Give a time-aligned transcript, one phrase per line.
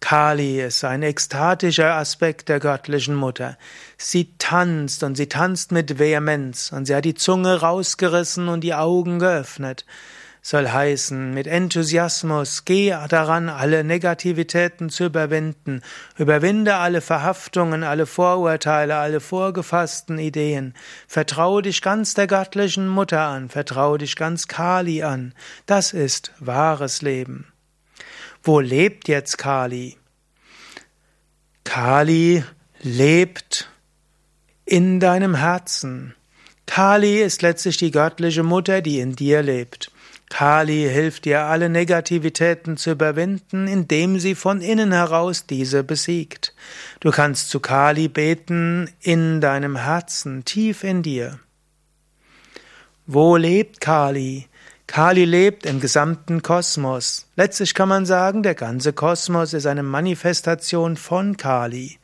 [0.00, 3.56] Kali ist ein ekstatischer Aspekt der göttlichen Mutter.
[3.96, 8.74] Sie tanzt und sie tanzt mit Vehemenz und sie hat die Zunge rausgerissen und die
[8.74, 9.86] Augen geöffnet
[10.46, 15.80] soll heißen, mit Enthusiasmus geh daran, alle Negativitäten zu überwinden,
[16.18, 20.74] überwinde alle Verhaftungen, alle Vorurteile, alle vorgefassten Ideen,
[21.08, 25.32] vertraue dich ganz der göttlichen Mutter an, vertraue dich ganz Kali an,
[25.64, 27.46] das ist wahres Leben.
[28.42, 29.96] Wo lebt jetzt Kali?
[31.64, 32.44] Kali
[32.82, 33.70] lebt
[34.66, 36.14] in deinem Herzen.
[36.66, 39.90] Kali ist letztlich die göttliche Mutter, die in dir lebt.
[40.30, 46.54] Kali hilft dir, alle Negativitäten zu überwinden, indem sie von innen heraus diese besiegt.
[47.00, 51.38] Du kannst zu Kali beten in deinem Herzen, tief in dir.
[53.06, 54.48] Wo lebt Kali?
[54.86, 57.26] Kali lebt im gesamten Kosmos.
[57.36, 61.98] Letztlich kann man sagen, der ganze Kosmos ist eine Manifestation von Kali.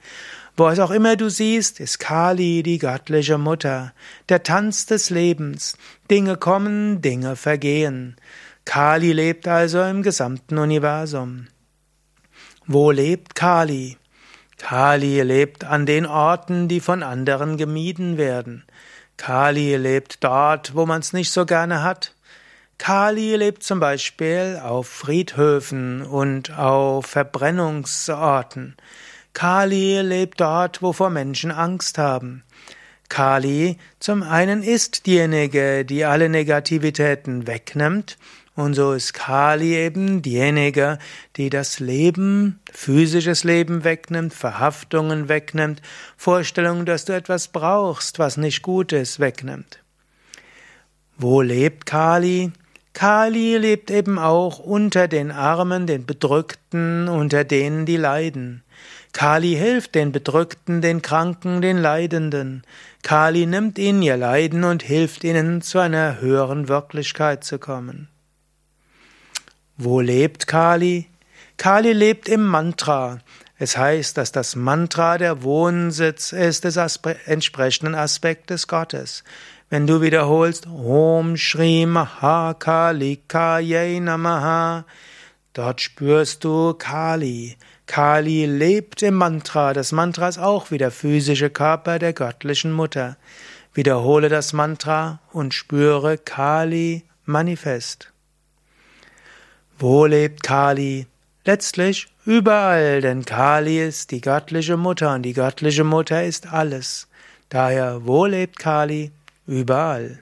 [0.60, 3.94] Wo es auch immer du siehst, ist Kali die göttliche Mutter,
[4.28, 5.78] der Tanz des Lebens.
[6.10, 8.16] Dinge kommen, Dinge vergehen.
[8.66, 11.46] Kali lebt also im gesamten Universum.
[12.66, 13.96] Wo lebt Kali?
[14.58, 18.64] Kali lebt an den Orten, die von anderen gemieden werden.
[19.16, 22.14] Kali lebt dort, wo man es nicht so gerne hat.
[22.76, 28.76] Kali lebt zum Beispiel auf Friedhöfen und auf Verbrennungsorten.
[29.32, 32.42] Kali lebt dort, wovor Menschen Angst haben.
[33.08, 38.16] Kali zum einen ist diejenige, die alle Negativitäten wegnimmt,
[38.56, 40.98] und so ist Kali eben diejenige,
[41.36, 45.80] die das Leben, physisches Leben wegnimmt, Verhaftungen wegnimmt,
[46.16, 49.82] Vorstellungen, dass du etwas brauchst, was nicht gut ist, wegnimmt.
[51.16, 52.52] Wo lebt Kali?
[52.92, 58.62] Kali lebt eben auch unter den Armen, den Bedrückten, unter denen, die leiden.
[59.12, 62.62] Kali hilft den Bedrückten, den Kranken, den Leidenden.
[63.02, 68.08] Kali nimmt ihnen ihr Leiden und hilft ihnen, zu einer höheren Wirklichkeit zu kommen.
[69.76, 71.06] Wo lebt Kali?
[71.56, 73.18] Kali lebt im Mantra.
[73.58, 79.22] Es heißt, dass das Mantra der Wohnsitz ist des Aspe entsprechenden Aspektes Gottes.
[79.68, 84.86] Wenn du wiederholst Om Shri Mahakalikaye Namaha,
[85.52, 87.56] dort spürst du Kali.
[87.86, 89.72] Kali lebt im Mantra.
[89.72, 93.16] Das Mantra ist auch wie der physische Körper der göttlichen Mutter.
[93.74, 98.12] Wiederhole das Mantra und spüre Kali manifest.
[99.78, 101.06] Wo lebt Kali?
[101.44, 107.08] Letztlich überall, denn Kali ist die göttliche Mutter und die göttliche Mutter ist alles.
[107.48, 109.10] Daher, wo lebt Kali?
[109.46, 110.20] Überall.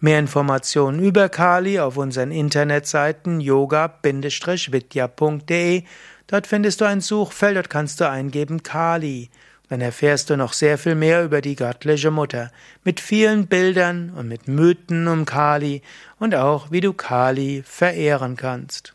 [0.00, 5.82] Mehr Informationen über Kali auf unseren Internetseiten yoga-vidya.de
[6.28, 9.30] Dort findest du ein Suchfeld, dort kannst du eingeben Kali.
[9.70, 12.52] Dann erfährst du noch sehr viel mehr über die göttliche Mutter,
[12.84, 15.82] mit vielen Bildern und mit Mythen um Kali
[16.18, 18.94] und auch wie du Kali verehren kannst.